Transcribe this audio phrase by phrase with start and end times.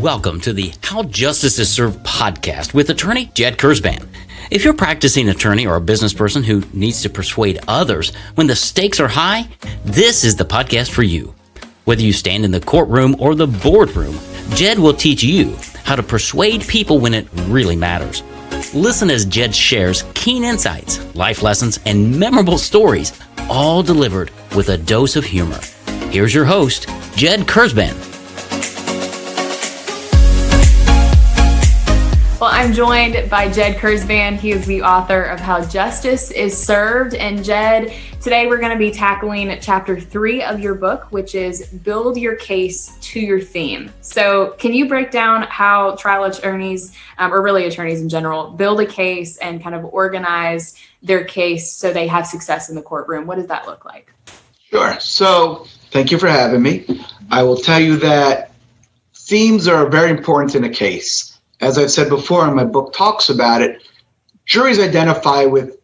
[0.00, 4.06] Welcome to the How Justice is Served podcast with attorney Jed Kurzban.
[4.50, 8.46] If you're a practicing attorney or a business person who needs to persuade others when
[8.46, 9.48] the stakes are high,
[9.84, 11.34] this is the podcast for you.
[11.86, 14.18] Whether you stand in the courtroom or the boardroom,
[14.50, 18.22] Jed will teach you how to persuade people when it really matters.
[18.74, 23.18] Listen as Jed shares keen insights, life lessons, and memorable stories,
[23.48, 25.58] all delivered with a dose of humor.
[26.10, 26.86] Here's your host,
[27.16, 28.05] Jed Kurzban.
[32.38, 34.36] Well, I'm joined by Jed Kurzban.
[34.36, 37.14] He is the author of How Justice is Served.
[37.14, 41.66] And Jed, today we're going to be tackling chapter three of your book, which is
[41.68, 43.90] Build Your Case to Your Theme.
[44.02, 48.80] So, can you break down how trial attorneys, um, or really attorneys in general, build
[48.80, 53.26] a case and kind of organize their case so they have success in the courtroom?
[53.26, 54.12] What does that look like?
[54.68, 55.00] Sure.
[55.00, 56.84] So, thank you for having me.
[57.30, 58.52] I will tell you that
[59.14, 63.28] themes are very important in a case as I've said before, and my book talks
[63.28, 63.82] about it,
[64.44, 65.76] juries identify with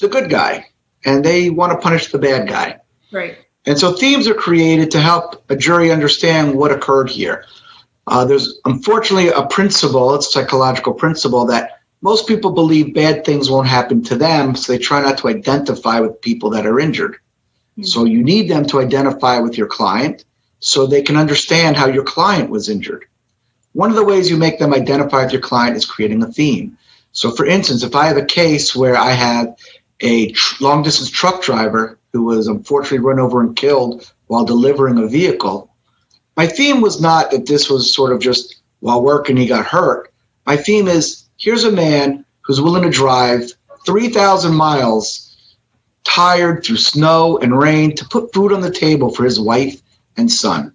[0.00, 0.66] the good guy
[1.04, 2.78] and they want to punish the bad guy.
[3.12, 3.38] Right.
[3.64, 7.44] And so themes are created to help a jury understand what occurred here.
[8.06, 13.50] Uh, there's unfortunately a principle, it's a psychological principle, that most people believe bad things
[13.50, 17.14] won't happen to them, so they try not to identify with people that are injured.
[17.14, 17.82] Mm-hmm.
[17.84, 20.24] So you need them to identify with your client
[20.60, 23.06] so they can understand how your client was injured.
[23.76, 26.78] One of the ways you make them identify with your client is creating a theme.
[27.12, 29.54] So, for instance, if I have a case where I have
[30.00, 34.96] a tr- long distance truck driver who was unfortunately run over and killed while delivering
[34.96, 35.70] a vehicle,
[36.38, 40.10] my theme was not that this was sort of just while working he got hurt.
[40.46, 43.52] My theme is here's a man who's willing to drive
[43.84, 45.36] 3,000 miles
[46.04, 49.82] tired through snow and rain to put food on the table for his wife
[50.16, 50.72] and son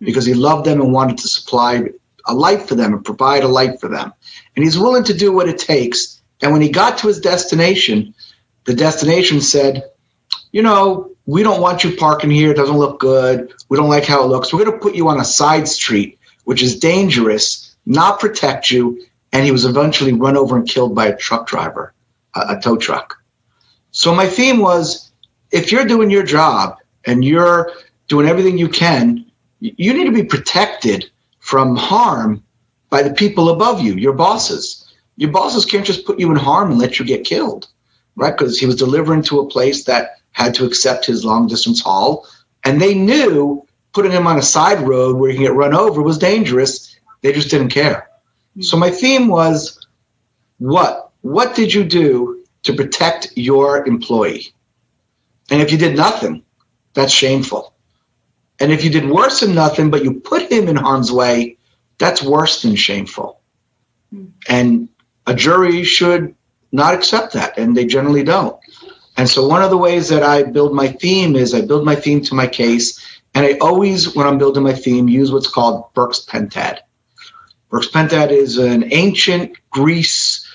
[0.00, 1.82] because he loved them and wanted to supply
[2.26, 4.12] a light for them and provide a light for them.
[4.54, 6.20] And he's willing to do what it takes.
[6.42, 8.14] And when he got to his destination,
[8.64, 9.84] the destination said,
[10.52, 12.50] you know, we don't want you parking here.
[12.50, 13.52] It doesn't look good.
[13.68, 14.52] We don't like how it looks.
[14.52, 19.04] We're going to put you on a side street, which is dangerous, not protect you.
[19.32, 21.92] And he was eventually run over and killed by a truck driver,
[22.34, 23.16] a, a tow truck.
[23.90, 25.10] So my theme was
[25.50, 27.72] if you're doing your job and you're
[28.08, 29.26] doing everything you can,
[29.60, 31.10] you need to be protected
[31.46, 32.42] from harm
[32.90, 34.92] by the people above you, your bosses.
[35.14, 37.68] Your bosses can't just put you in harm and let you get killed,
[38.16, 38.36] right?
[38.36, 42.26] Because he was delivering to a place that had to accept his long distance haul.
[42.64, 46.02] And they knew putting him on a side road where he can get run over
[46.02, 46.98] was dangerous.
[47.22, 48.10] They just didn't care.
[48.60, 49.86] So my theme was
[50.58, 51.12] what?
[51.20, 54.52] What did you do to protect your employee?
[55.52, 56.42] And if you did nothing,
[56.92, 57.75] that's shameful.
[58.60, 61.58] And if you did worse than nothing, but you put him in harm's way,
[61.98, 63.40] that's worse than shameful.
[64.14, 64.32] Mm.
[64.48, 64.88] And
[65.26, 66.34] a jury should
[66.72, 68.58] not accept that, and they generally don't.
[69.16, 71.96] And so, one of the ways that I build my theme is I build my
[71.96, 73.00] theme to my case,
[73.34, 76.80] and I always, when I'm building my theme, use what's called Burke's Pentad.
[77.70, 80.46] Burke's Pentad is an ancient Greece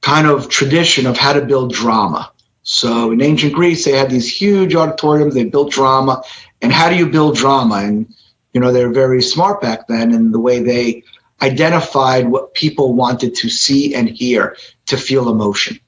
[0.00, 2.31] kind of tradition of how to build drama.
[2.62, 6.22] So in ancient Greece, they had these huge auditoriums, they built drama,
[6.60, 7.76] and how do you build drama?
[7.76, 8.14] And
[8.52, 11.02] you know they're very smart back then in the way they
[11.40, 14.56] identified what people wanted to see and hear
[14.86, 15.78] to feel emotion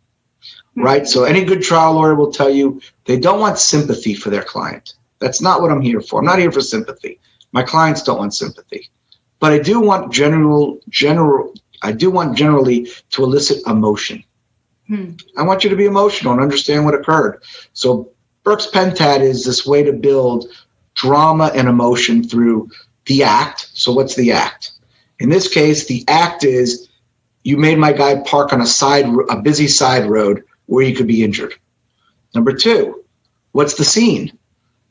[0.75, 0.83] hmm.
[0.83, 1.07] right?
[1.07, 4.95] So any good trial lawyer will tell you they don't want sympathy for their client.
[5.21, 6.19] That's not what i'm here for.
[6.19, 7.21] I'm not here for sympathy.
[7.53, 8.91] My clients don't want sympathy.
[9.41, 14.25] But i do want general general i do want generally to elicit emotion
[14.87, 15.13] hmm.
[15.37, 18.11] i want you to be emotional and understand what occurred so
[18.45, 20.47] Burke's Pentad is this way to build
[20.95, 22.71] drama and emotion through
[23.07, 23.71] the act.
[23.73, 24.73] So, what's the act?
[25.19, 26.89] In this case, the act is
[27.43, 31.07] you made my guy park on a side, a busy side road where he could
[31.07, 31.55] be injured.
[32.35, 33.03] Number two,
[33.53, 34.39] what's the scene?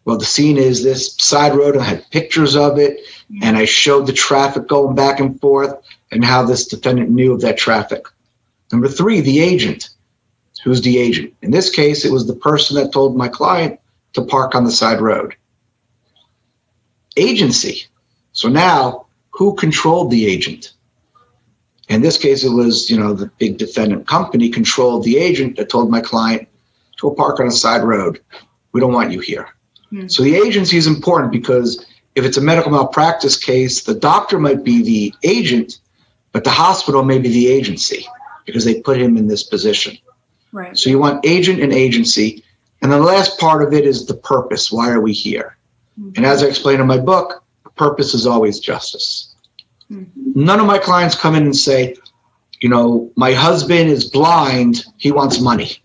[0.06, 1.78] Well, the scene is this side road.
[1.78, 3.02] I had pictures of it,
[3.42, 5.76] and I showed the traffic going back and forth
[6.12, 8.06] and how this defendant knew of that traffic.
[8.74, 9.90] Number three, the agent.
[10.64, 11.32] Who's the agent?
[11.44, 13.80] In this case, it was the person that told my client
[14.14, 15.36] to park on the side road
[17.16, 17.86] agency.
[18.32, 20.74] So now, who controlled the agent?
[21.90, 25.70] In this case, it was, you know, the big defendant company controlled the agent that
[25.70, 26.48] told my client,
[26.98, 28.20] to park on a side road.
[28.72, 29.50] We don't want you here.
[29.92, 30.08] Hmm.
[30.08, 31.86] So the agency is important because
[32.16, 35.80] if it's a medical malpractice case, the doctor might be the agent,
[36.32, 38.08] but the hospital may be the agency
[38.46, 39.98] because they put him in this position.
[40.52, 40.78] Right.
[40.78, 42.44] So you want agent and agency.
[42.82, 44.72] And the last part of it is the purpose.
[44.72, 45.58] Why are we here?
[46.00, 46.12] Mm-hmm.
[46.18, 47.44] And as I explain in my book,
[47.76, 49.34] purpose is always justice.
[50.16, 51.96] None of my clients come in and say,
[52.62, 55.84] you know, my husband is blind, he wants money.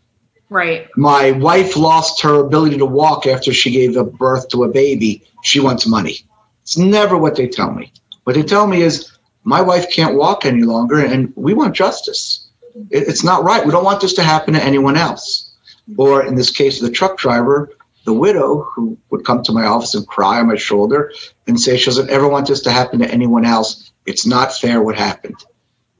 [0.49, 0.89] Right.
[0.97, 5.25] My wife lost her ability to walk after she gave a birth to a baby,
[5.43, 6.27] she wants money.
[6.63, 7.93] It's never what they tell me.
[8.25, 9.13] What they tell me is,
[9.45, 12.48] my wife can't walk any longer and we want justice.
[12.91, 13.65] It's not right.
[13.65, 15.53] We don't want this to happen to anyone else.
[15.97, 17.71] Or in this case, the truck driver,
[18.05, 21.13] the widow who would come to my office and cry on my shoulder
[21.47, 23.91] and say she doesn't ever want this to happen to anyone else.
[24.07, 25.37] It's not fair what happened.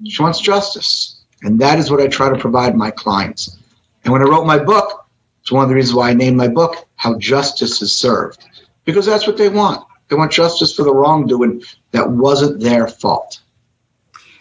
[0.07, 1.25] She wants justice.
[1.43, 3.59] And that is what I try to provide my clients.
[4.05, 5.07] And when I wrote my book,
[5.41, 8.45] it's one of the reasons why I named my book How Justice is Served,
[8.85, 9.87] because that's what they want.
[10.09, 13.41] They want justice for the wrongdoing that wasn't their fault.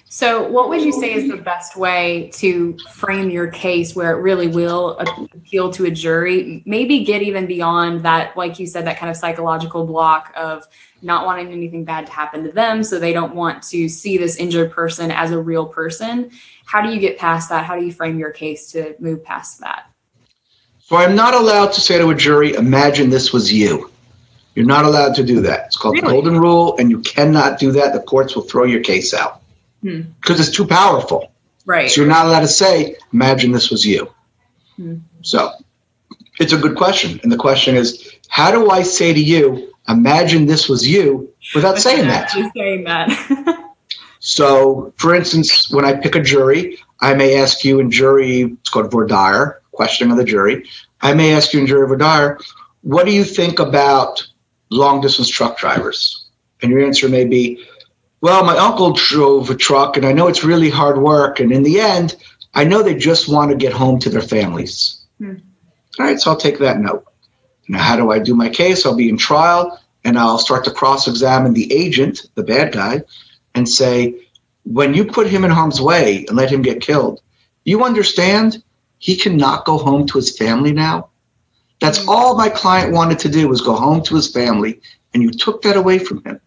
[0.10, 4.22] So, what would you say is the best way to frame your case where it
[4.22, 6.64] really will appeal to a jury?
[6.66, 10.66] Maybe get even beyond that, like you said, that kind of psychological block of
[11.02, 12.84] not wanting anything bad to happen to them.
[12.84, 16.32] So, they don't want to see this injured person as a real person.
[16.64, 17.66] How do you get past that?
[17.66, 19.92] How do you frame your case to move past that?
[20.80, 23.92] So, I'm not allowed to say to a jury, imagine this was you.
[24.56, 25.66] You're not allowed to do that.
[25.66, 26.08] It's called really?
[26.08, 27.92] the Golden Rule, and you cannot do that.
[27.92, 29.42] The courts will throw your case out
[29.82, 30.42] because hmm.
[30.42, 31.32] it's too powerful.
[31.66, 31.90] Right.
[31.90, 34.12] So you're not allowed to say, imagine this was you.
[34.76, 34.98] Hmm.
[35.22, 35.52] So
[36.40, 37.20] it's a good question.
[37.24, 41.78] And the question is, how do I say to you, imagine this was you without
[41.80, 42.32] saying that?
[42.56, 43.74] saying that.
[44.20, 48.70] so, for instance, when I pick a jury, I may ask you in jury, it's
[48.70, 50.66] called voir dire, questioning of the jury.
[51.02, 52.40] I may ask you in jury voir dire,
[52.82, 54.26] what do you think about
[54.70, 56.26] long distance truck drivers?
[56.62, 57.64] And your answer may be,
[58.22, 61.40] well, my uncle drove a truck and I know it's really hard work.
[61.40, 62.16] And in the end,
[62.54, 65.06] I know they just want to get home to their families.
[65.20, 65.36] Hmm.
[66.00, 67.06] All right, so I'll take that note.
[67.68, 68.86] Now, how do I do my case?
[68.86, 73.04] I'll be in trial and I'll start to cross examine the agent, the bad guy,
[73.56, 74.16] and say,
[74.64, 77.22] when you put him in harm's way and let him get killed,
[77.66, 78.64] you understand
[79.00, 81.10] he cannot go home to his family now?
[81.80, 82.10] That's hmm.
[82.10, 84.82] all my client wanted to do was go home to his family,
[85.14, 86.40] and you took that away from him.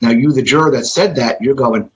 [0.00, 1.90] Now, you, the juror that said that, you're going,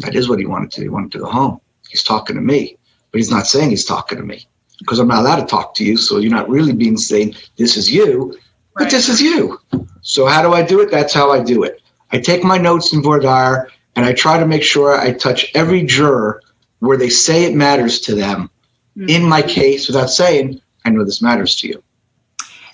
[0.00, 0.82] that is what he wanted to.
[0.82, 1.60] He wanted to go home.
[1.88, 2.76] He's talking to me,
[3.10, 4.46] but he's not saying he's talking to me
[4.78, 5.96] because I'm not allowed to talk to you.
[5.96, 8.38] So you're not really being saying this is you,
[8.74, 8.90] but right.
[8.90, 9.60] this is you.
[10.02, 10.90] So how do I do it?
[10.90, 11.82] That's how I do it.
[12.12, 15.50] I take my notes in voir dire and I try to make sure I touch
[15.54, 16.42] every juror
[16.78, 18.50] where they say it matters to them
[18.96, 19.08] mm-hmm.
[19.08, 21.82] in my case without saying, I know this matters to you.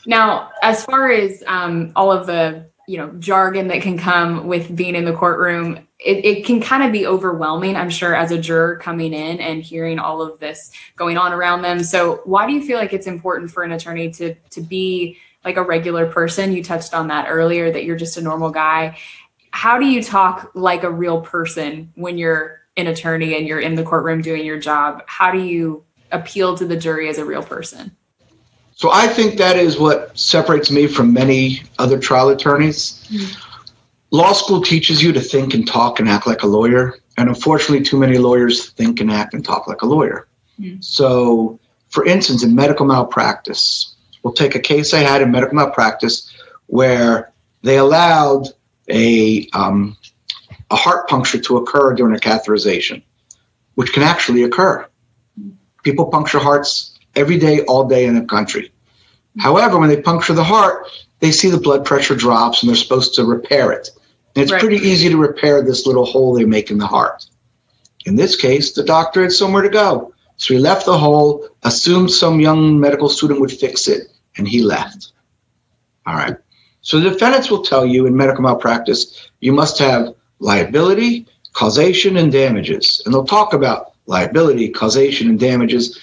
[0.06, 4.74] Now, as far as um, all of the you know jargon that can come with
[4.74, 8.38] being in the courtroom it, it can kind of be overwhelming i'm sure as a
[8.38, 11.82] juror coming in and hearing all of this going on around them.
[11.82, 15.56] So why do you feel like it's important for an attorney to to be like
[15.56, 16.52] a regular person?
[16.52, 18.96] You touched on that earlier that you're just a normal guy.
[19.50, 23.74] How do you talk like a real person when you're an attorney and you're in
[23.74, 25.02] the courtroom doing your job?
[25.06, 27.96] How do you appeal to the jury as a real person
[28.76, 33.02] so I think that is what separates me from many other trial attorneys.
[33.08, 33.66] Mm-hmm.
[34.10, 36.94] Law school teaches you to think and talk and act like a lawyer.
[37.16, 40.28] And unfortunately, too many lawyers think and act and talk like a lawyer.
[40.60, 40.82] Mm-hmm.
[40.82, 41.58] So,
[41.88, 46.30] for instance, in medical malpractice, we'll take a case I had in medical malpractice
[46.66, 47.32] where
[47.62, 48.48] they allowed
[48.90, 49.96] a, um,
[50.70, 53.02] a heart puncture to occur during a catheterization,
[53.76, 54.86] which can actually occur.
[55.82, 58.70] People puncture hearts every day, all day in the country.
[59.38, 60.86] However, when they puncture the heart,
[61.20, 63.90] they see the blood pressure drops and they're supposed to repair it.
[64.34, 64.60] And it's right.
[64.60, 67.26] pretty easy to repair this little hole they make in the heart.
[68.04, 70.12] In this case, the doctor had somewhere to go.
[70.36, 74.62] So he left the hole, assumed some young medical student would fix it, and he
[74.62, 75.12] left.
[76.06, 76.36] All right.
[76.82, 82.30] So the defendants will tell you in medical malpractice, you must have liability, causation, and
[82.30, 83.02] damages.
[83.04, 85.98] And they'll talk about liability, causation, and damages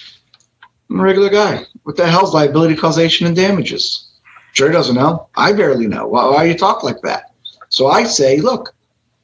[0.90, 1.64] I'm a regular guy.
[1.84, 4.08] What the hell's liability, causation, and damages?
[4.54, 5.28] Jury doesn't know.
[5.36, 6.06] I barely know.
[6.06, 7.32] Why, why you talk like that?
[7.68, 8.74] So I say, look,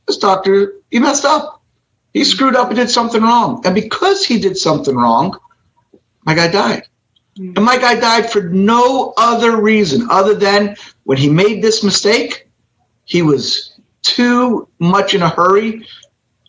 [0.06, 1.62] this doctor, he messed up.
[2.12, 3.62] He screwed up and did something wrong.
[3.64, 5.38] And because he did something wrong,
[6.24, 6.86] my guy died.
[7.38, 7.52] Mm-hmm.
[7.56, 12.48] And my guy died for no other reason other than when he made this mistake,
[13.04, 15.86] he was too much in a hurry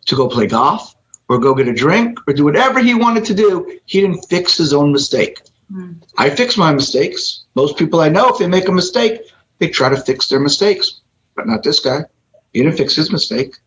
[0.05, 0.95] to go play golf
[1.29, 3.79] or go get a drink or do whatever he wanted to do.
[3.85, 5.39] He didn't fix his own mistake.
[5.71, 6.03] Mm.
[6.17, 7.45] I fix my mistakes.
[7.55, 9.21] Most people I know, if they make a mistake,
[9.59, 11.01] they try to fix their mistakes,
[11.35, 12.05] but not this guy.
[12.53, 13.57] He didn't fix his mistake.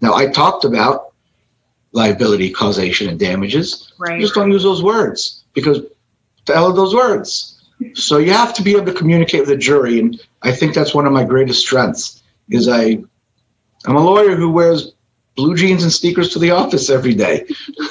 [0.00, 1.12] Now, I talked about
[1.92, 3.92] liability, causation, and damages.
[3.98, 4.16] Right.
[4.16, 5.80] You just don't use those words because
[6.46, 7.62] the hell are those words?
[7.94, 10.94] So you have to be able to communicate with the jury, and I think that's
[10.94, 12.22] one of my greatest strengths.
[12.48, 13.02] Is I
[13.86, 14.91] I'm a lawyer who wears
[15.36, 17.46] blue jeans and sneakers to the office every day.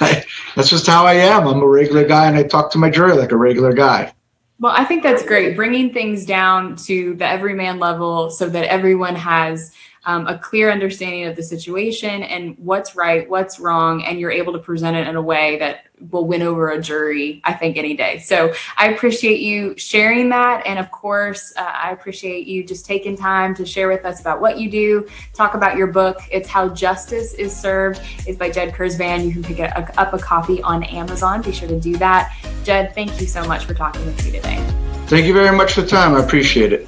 [0.55, 1.47] that's just how I am.
[1.47, 4.13] I'm a regular guy and I talk to my jury like a regular guy.
[4.59, 5.55] Well, I think that's great.
[5.55, 9.73] Bringing things down to the everyman level so that everyone has
[10.05, 14.53] um, a clear understanding of the situation and what's right, what's wrong, and you're able
[14.53, 17.95] to present it in a way that will win over a jury, I think, any
[17.95, 18.17] day.
[18.19, 20.65] So I appreciate you sharing that.
[20.65, 24.41] And of course, uh, I appreciate you just taking time to share with us about
[24.41, 26.19] what you do, talk about your book.
[26.31, 28.01] It's How Justice is Served.
[28.25, 29.25] It's by Jed Kurzban.
[29.25, 31.43] You can pick a, up a copy on Amazon.
[31.43, 32.35] Be sure to do that.
[32.63, 34.57] Jed, thank you so much for talking with me today.
[35.05, 36.15] Thank you very much for the time.
[36.15, 36.87] I appreciate it.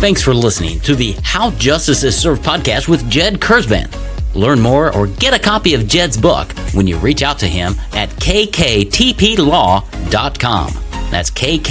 [0.00, 3.94] Thanks for listening to the How Justice is Served podcast with Jed Kurzban.
[4.34, 7.74] Learn more or get a copy of Jed's book when you reach out to him
[7.92, 8.70] at kktplaw.com.
[11.10, 11.70] That's kktplaw.com.